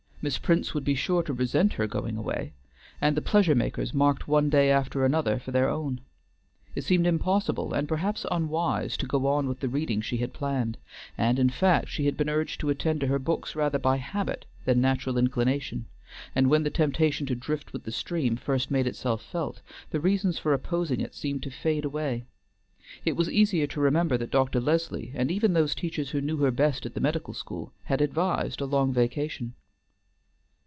Miss 0.23 0.37
Prince 0.37 0.75
would 0.75 0.83
be 0.85 0.93
sure 0.93 1.23
to 1.23 1.33
resent 1.33 1.73
her 1.73 1.87
going 1.87 2.15
away, 2.15 2.53
and 3.01 3.17
the 3.17 3.23
pleasure 3.23 3.55
makers 3.55 3.91
marked 3.91 4.27
one 4.27 4.51
day 4.51 4.69
after 4.69 5.03
another 5.03 5.39
for 5.39 5.49
their 5.49 5.67
own. 5.67 5.99
It 6.75 6.83
seemed 6.83 7.07
impossible, 7.07 7.73
and 7.73 7.87
perhaps 7.89 8.23
unwise, 8.29 8.95
to 8.97 9.07
go 9.07 9.25
on 9.25 9.47
with 9.47 9.61
the 9.61 9.67
reading 9.67 9.99
she 9.99 10.17
had 10.17 10.31
planned, 10.31 10.77
and, 11.17 11.39
in 11.39 11.49
fact, 11.49 11.89
she 11.89 12.05
had 12.05 12.17
been 12.17 12.29
urged 12.29 12.59
to 12.59 12.69
attend 12.69 12.99
to 12.99 13.07
her 13.07 13.17
books 13.17 13.55
rather 13.55 13.79
by 13.79 13.97
habit 13.97 14.45
than 14.65 14.79
natural 14.79 15.17
inclination; 15.17 15.87
and 16.35 16.51
when 16.51 16.61
the 16.61 16.69
temptation 16.69 17.25
to 17.25 17.33
drift 17.33 17.73
with 17.73 17.83
the 17.85 17.91
stream 17.91 18.35
first 18.35 18.69
made 18.69 18.85
itself 18.85 19.23
felt, 19.23 19.61
the 19.89 19.99
reasons 19.99 20.37
for 20.37 20.53
opposing 20.53 21.01
it 21.01 21.15
seemed 21.15 21.41
to 21.41 21.49
fade 21.49 21.83
away. 21.83 22.25
It 23.05 23.15
was 23.15 23.27
easier 23.31 23.65
to 23.65 23.81
remember 23.81 24.19
that 24.19 24.29
Dr. 24.29 24.59
Leslie, 24.59 25.13
and 25.15 25.31
even 25.31 25.53
those 25.53 25.73
teachers 25.73 26.11
who 26.11 26.21
knew 26.21 26.37
her 26.37 26.51
best 26.51 26.85
at 26.85 26.93
the 26.93 27.01
medical 27.01 27.33
school, 27.33 27.73
had 27.85 28.01
advised 28.01 28.61
a 28.61 28.65
long 28.65 28.93
vacation. 28.93 29.55